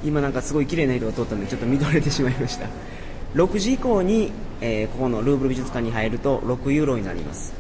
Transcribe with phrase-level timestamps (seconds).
[0.05, 2.69] 今なんかすごい綺麗な人が通ったんでちょっと見とれてしまいました。
[3.37, 7.53] 6時以降に、えーここのルーブル美術館に入ると6ユーロになります。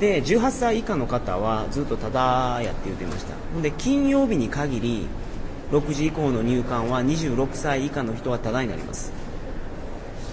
[0.00, 3.34] で、18歳以下の方はずっとただやって言ってました。
[3.52, 5.06] ほんで、金曜日に限り、
[5.70, 9.12] 6時以降の入館は26歳以下の人はただになります。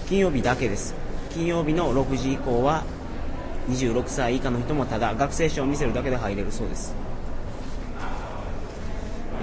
[0.08, 0.94] 金曜日だけです。
[1.36, 2.82] 金曜日の6時以降は
[3.68, 6.94] 26歳以下の人もただ学生証を見せるだけで入れるそうです、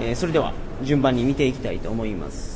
[0.00, 2.53] えーそれでは順番に見ていきたいと思います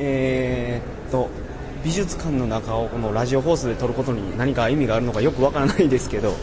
[0.00, 1.28] えーっと
[1.84, 6.34] 美術館の中をこのラジオ放送で撮ることに何か意味があるのかよくわからないですけど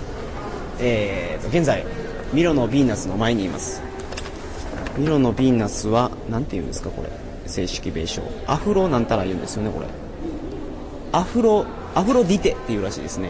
[0.80, 1.86] えーと現在
[2.34, 3.82] ミロのヴィーナスの前にいます。
[4.98, 7.10] ミロのヴィーナスは何て言うんですかこれ。
[7.46, 8.24] 正式名称。
[8.48, 9.88] アフロなんたら言うんですよねこれ。
[11.14, 11.66] アフロ、
[11.96, 13.30] アフロディテっていうらしいですね。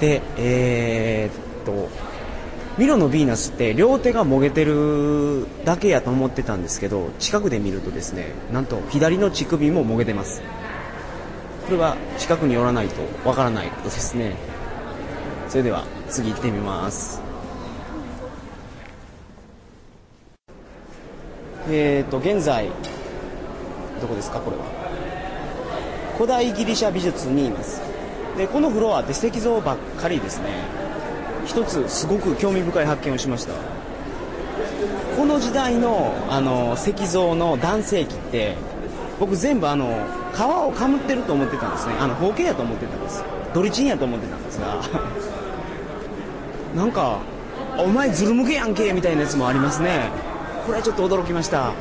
[0.00, 1.88] で、えーっと、
[2.76, 10.42] ミロのヴィーナスって両手がもげてるだけやと思ってたんですけど、近くで見るとですね、なんと左の乳首ももげてます。
[11.66, 14.34] これは近くに寄らないとわからないことですね。
[15.48, 17.22] それでは次行ってみます。
[21.70, 22.68] えーっと、現在、
[24.00, 24.84] どこですかこれは。
[26.14, 27.82] 古代ギリシャ美術にいます
[28.36, 30.48] でこのフロアって石像ばっかりですね
[31.44, 33.52] 一つすごく興味深い発見をしました。
[35.16, 38.56] この時代のあの石像の男性器って
[39.20, 41.94] 僕全部あの皮をかむってると思ってたんですね。
[41.98, 43.24] あの包茎やと思ってたんです。
[43.54, 44.82] ドリチンやと思ってたんですが。
[46.74, 47.20] なんか
[47.78, 50.10] 「お前ズル向けやんけ」みたいなやつもありますね。
[50.66, 51.72] これはちょっと驚きました。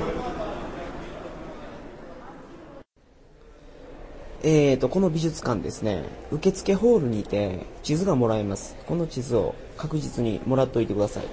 [4.46, 8.76] えーと、この美術館ですね、受付ホールにて地図がもらえます。
[8.86, 11.24] この地図を確実にもらっておいてください。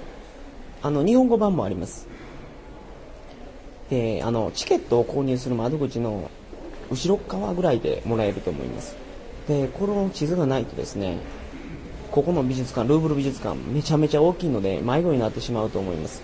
[0.80, 2.06] あの、日本語版もあります。
[3.90, 6.30] で、あの、チケットを購入する窓口の
[6.88, 8.94] 後ろ側ぐらいでもらえると思います。
[9.48, 11.18] で、この地図がないとですね、
[12.12, 16.22] ここの美術館、ルーブル美術館、めちゃめちゃ大きいので迷子になってしまうと思います。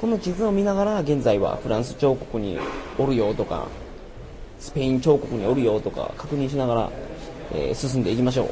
[0.00, 2.60] この地図を見ながら、現在はフランス彫刻に
[2.96, 3.66] おるよとか、
[4.58, 6.90] スペイン彫刻におるよとか確認しながら、
[7.54, 8.50] えー進んでいきましょう。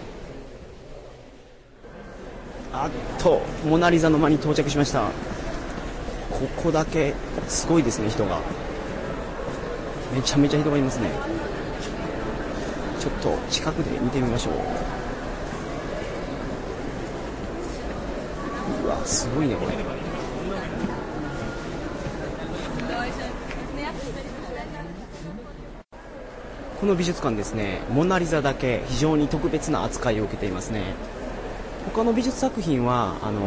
[2.73, 2.91] あっ
[3.23, 5.11] とモナ・リザの間に到着しました。
[6.31, 7.15] ここだけ
[7.49, 8.41] すごいですね人が。
[10.15, 11.11] めちゃめちゃ人がいますね。
[13.01, 14.55] ちょっと近くで見てみましょう。
[18.85, 19.96] うわすごいねこれ。
[26.87, 30.95] この美術館ですね、モナ・リザだけ非常に特別な扱いを受けていますね。
[31.93, 33.41] 他の美術作品は、あの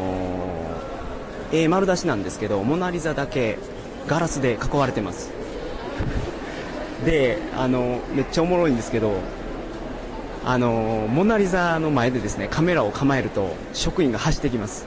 [1.54, 3.58] ー、A 丸出しなんですけど、モナ・リザだけ
[4.08, 5.32] ガラスで囲われてます。
[7.06, 9.14] で、あのめっちゃおもろいんですけど、
[10.46, 14.86] あのモナ・リザの前でですね、カメラを構えると職員が走ってきます。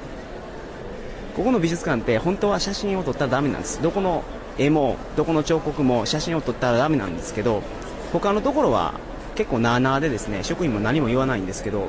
[1.35, 3.81] ここの美術館って本当は写真を撮ったらダメなんです。
[3.81, 4.23] どこの
[4.59, 7.63] 絵も、どこの彫刻も写真を撮ったらダメなんですけど、
[8.13, 8.95] 他のところは
[9.35, 11.89] 結構なあなあでですね職員も何も言わないんですけど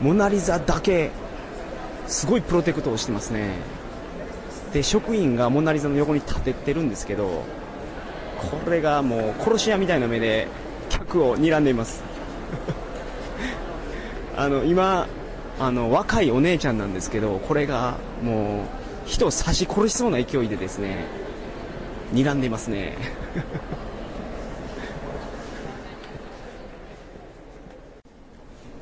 [0.00, 1.10] モナ・リザだけ
[2.06, 3.54] すごいプロテクトをしてますね。
[4.72, 7.44] で職員がモナ・リザの横に立ててるんですけど
[8.64, 10.48] これがもう殺し屋みたいな目で
[10.88, 12.02] 客を睨んでいます。
[14.36, 15.08] あの今
[15.58, 18.64] あの若いお姉ちゃんなんですけどこれがも
[19.06, 21.06] う人を刺し殺しそうな勢いでですね
[22.12, 22.96] 睨んでいますね。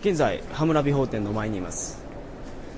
[0.04, 2.04] 現在羽村美法店の前にいます。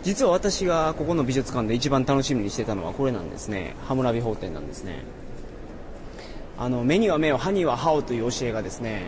[0.04, 3.74] 実は私がここの美術館で一番楽しみにしてたのはこれなんですね。
[3.88, 5.02] 羽村美法店なんですね。
[6.56, 9.06] あの目には目を歯には歯をという教えがですね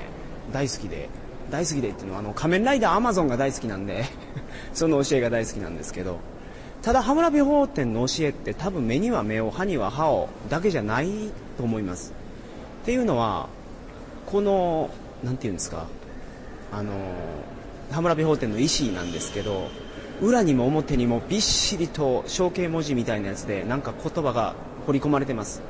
[0.53, 1.09] 大好きで。
[1.53, 4.05] 大好きでっていうのはあの仮面ライダーアマゾンが大好きなんで
[4.75, 6.19] その教えが大好きなんですけど。
[6.83, 11.09] ただ羽村美法店の教えって多分目には目を歯には歯をだけじゃない
[11.57, 12.13] と思います。
[12.83, 13.49] っていうのは
[14.27, 14.91] この
[15.23, 15.87] 何て言うんですか
[16.73, 16.93] あの
[17.91, 19.69] 羽村美法店の石なんですけど
[20.21, 24.55] 裏にも表にもびっしりと象形文字みたいなやつでなんか言葉が
[24.87, 25.63] 彫り込まれてます。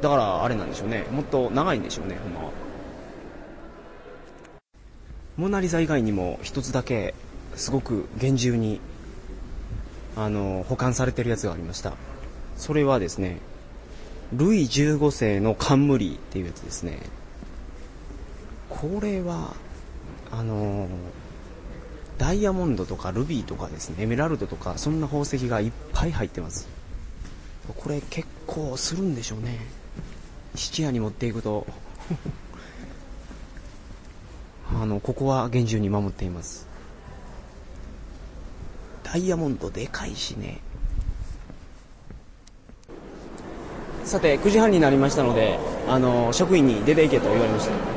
[0.00, 1.06] だからあれなんでしょうね。
[1.10, 2.50] もっと長いんでしょうねほんまは。
[5.36, 7.14] モナ・リザ以外にも一つだけ
[7.56, 8.80] すごく厳重に
[10.16, 11.94] あの保管されてるやつがありました。
[12.56, 13.38] それはですね
[14.32, 17.00] ルイ15世の冠っていうやつですね。
[18.68, 19.54] これは
[20.30, 20.88] あの
[22.18, 26.68] ダイヤモンドとかルビーとかですねエメラルドとかそんな宝石がいっぱい入ってます。
[27.76, 29.58] これ結構するんでしょうね。
[30.54, 31.66] 質屋に持っていくと。
[34.74, 36.66] あのここは厳重に守っています。
[39.04, 40.60] ダイヤモンドでかいしね。
[44.04, 47.95] さて9時半になりましたのであの職員に出ていけと言われました。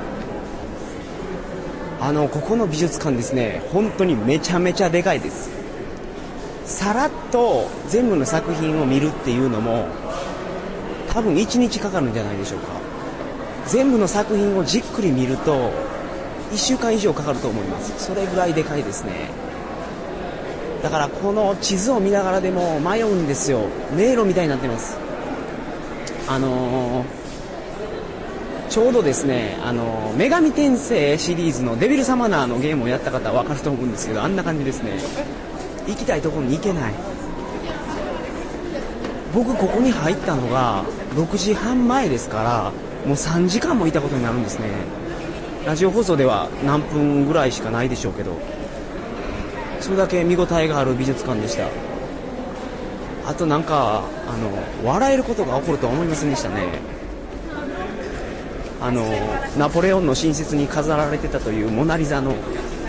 [2.01, 5.49] あのここの美術館ですね本当にめちゃめちゃでかいです。
[6.65, 9.87] さらっと全部の作品を見るっていうのも
[11.09, 12.67] 多分1日かかるんじゃないでしょうか。
[13.67, 15.71] 全部の作品をじっくり見ると
[16.51, 18.05] 1週間以上かかると思います。
[18.05, 19.29] それぐらいでかいですね。
[20.81, 23.61] だからこの地図を見ながらでも迷うんですよ。
[23.95, 24.97] 迷路みたいになってます。
[26.27, 27.18] あのー
[28.69, 34.99] ちょうどですね、あの、女神転生シリーズのデビルサマナーのゲームをやった方は分かると思うんですけど、あんな感じですね。
[35.87, 36.93] 行きたいところに行けない。
[39.33, 40.83] 僕ここに入ったのが
[41.15, 42.71] 6時半前ですから
[43.05, 44.67] もう3時間もいたことになるんですね
[45.65, 48.37] ラジオ放送では何分ぐらいしかないでしょうけど
[49.79, 51.67] それだけ見応えがある美術館でした
[53.25, 56.98] あとなんかあの笑えることが起こるとは思いませんでしたね
[58.81, 59.05] あの
[59.57, 62.33] ナポレオンの寝室に飾られてたというモナ・リザの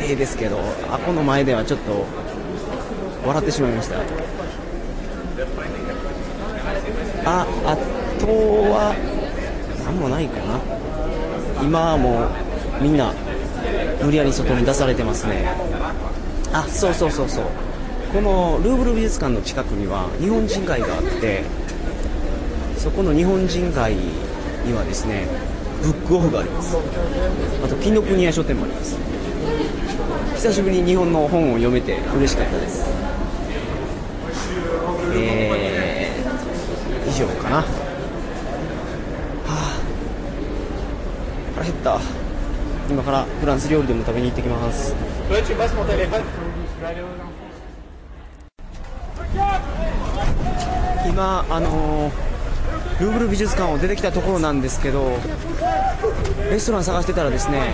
[0.00, 0.58] 絵ですけど
[0.90, 2.06] あこの前ではちょっと
[3.26, 3.96] 笑ってしまいました。
[7.22, 7.76] ああ
[8.18, 8.94] とは
[9.84, 10.60] 何もないかな。
[11.62, 12.28] 今はも
[12.80, 13.12] うみんな
[14.02, 15.44] 無理やり外に出されてますね。
[16.52, 17.44] あそうそうそうそう。
[18.12, 21.44] このルーブル美術館の近くには日本人街があって
[22.76, 25.28] そこの日本人街にはですね
[25.82, 26.76] ブックオフがあります。
[27.64, 28.98] あと紀ノ国屋書店もあります。
[30.36, 32.84] 久しぶりに日本の本を読めて嬉しかったです。
[35.14, 37.56] えー、以上かな。
[37.56, 37.64] は
[39.48, 39.50] あ。
[41.56, 42.00] 腹減った。
[42.88, 44.94] 今からフランス料理でも食べに行ってきます。
[51.06, 52.29] 今あのー
[53.00, 55.18] ルーブル美術館を出てきたところなんですけど
[56.50, 57.72] レストラン探してたらですね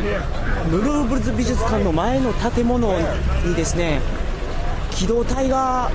[0.71, 2.92] ルーブル美術館の前の建物
[3.45, 4.00] にですね
[4.92, 5.90] 機動隊が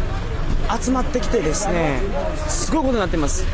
[0.79, 2.01] 集まってきてですね
[2.47, 3.45] すごいことになってます。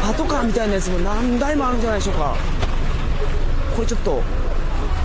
[0.00, 2.36] パトカーみたいなやつも何台もあるんじゃないでしょうか。
[3.74, 4.22] これちょっと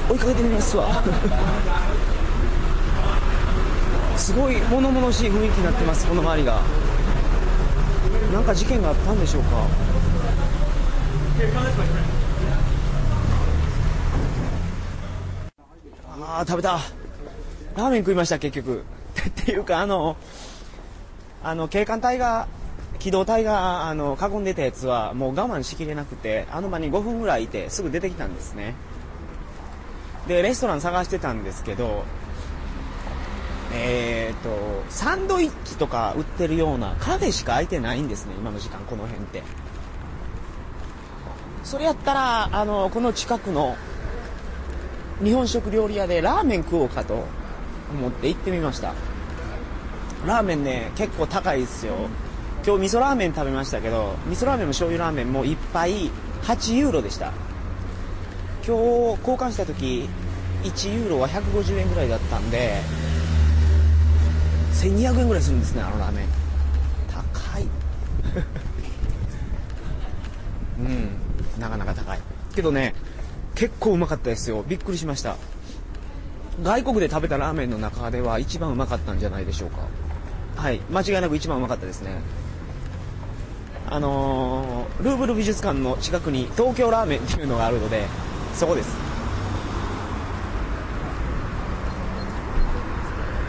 [0.10, 1.04] 追いかけてみますわ。
[4.16, 6.60] すごい物々しい雰囲気になってますこの周りが。
[8.36, 9.66] なんか事件があったんでしょうか？
[16.12, 16.80] ああ食べた。
[17.78, 18.84] ラーメン食いました結局。
[19.26, 20.18] っていうかあの
[21.46, 22.48] あの警官隊が
[23.00, 28.74] 機動隊があの囲んでたやつはもう我慢しきれなくてあの場に5分ぐらいいてすぐ出てきたんですね。
[30.28, 32.04] でレストラン探してたんですけど
[33.78, 39.44] えーと、サンドイッチとか売ってるようなカフェしか空いてないんですね今の時間この辺って。
[41.64, 43.76] それやったらあのこの近くの
[45.24, 47.26] 日本食料理屋でラーメン食おうかと
[47.92, 48.94] 思って行ってみました。
[50.26, 51.96] ラーメンね結構高いですよ。
[52.66, 56.10] 今日味噌ラーメン食べましたけど味噌ラーメンも醤油ラーメンも1杯
[56.44, 57.32] 8ユーロでした。
[58.66, 58.82] 今日
[59.20, 60.10] 交換した時
[60.64, 62.82] 1ユーロは150円ぐらいだったんで
[64.76, 66.26] 1200円ぐらいするんですねあのラーメン。
[67.08, 67.64] 高い。
[70.80, 71.10] うん。
[71.60, 72.20] なかなか高い。
[72.54, 72.94] けどね
[73.56, 74.66] 結構うまかったですよ。
[74.68, 75.38] びっくりしました。
[76.62, 79.78] 外国で食べたラーメンの中では一番うまかったんじゃないでしょうか。
[80.56, 80.82] はい。
[80.92, 82.12] 間違いなく一番うまかったですね。
[83.88, 88.06] あのー、ルーブル美術館の近くに東京ラーメンっていうのがあるので
[88.54, 88.96] そこです。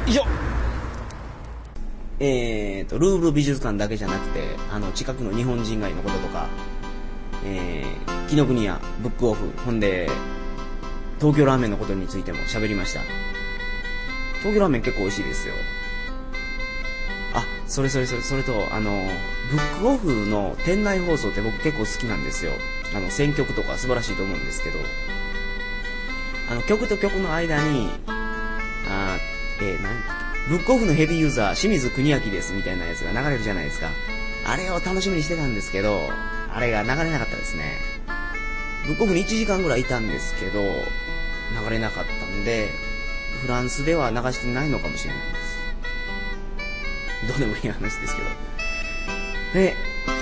[0.06, 0.22] 以上。
[2.18, 4.42] えーと、ルーブル美術館だけじゃなくて、
[4.72, 6.48] あの、近くの日本人街のこととか、
[7.44, 10.08] えー、紀ノ国屋、ブックオフ、ほんで、
[11.20, 13.00] 東京ラーメンのことについても喋りました。
[14.38, 15.54] 東京ラーメン結構美味しいですよ。
[17.34, 18.92] あ、それそれそれ、それと、あの、
[19.50, 22.52] ブックオフの店内放送って僕結構好きなんですよ。
[22.94, 24.78] あの、選曲とか素晴らしいと思うんですけど、
[26.50, 29.18] あの、曲と曲の間に、あ
[29.60, 30.15] えー、何
[30.48, 33.90] ブックオフのヘビーユーザー、清水国明ですみたいなやつが流れるじゃないですか。
[34.46, 36.08] あれを楽しみにしてたんですけど、
[36.54, 37.72] あれが流れなかったですね。
[38.86, 42.70] ブックオフに1時間ぐらいいたんですけど、流れなかったんで、
[43.42, 45.34] フランスでは流してないのかもしれないで
[47.26, 47.28] す。
[47.28, 48.28] どうでもいい話ですけど。
[49.52, 49.74] で、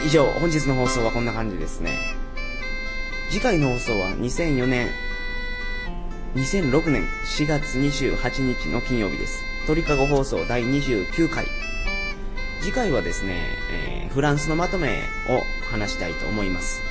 [0.06, 1.98] 以上、本日の放送はこんな感じですね。
[3.28, 4.88] 次回の放送は2004年、
[6.34, 9.53] 2006年4月28日の金曜日です。
[9.66, 11.47] 鳥かご放送第29回。
[12.61, 16.83] 次回はですね、えー、フランスのまとめを話したいと思います。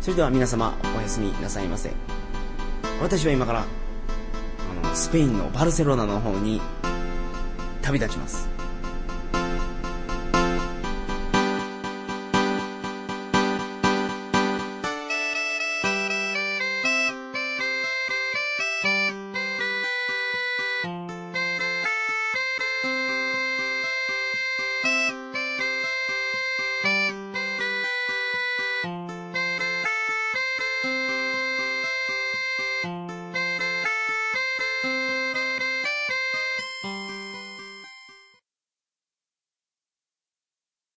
[0.00, 1.90] それでは皆様おやすみなさいませ。
[3.00, 3.64] 私は今から、
[4.84, 6.60] あの、スペインのバルセロナの方に
[7.82, 8.51] 旅立ちます。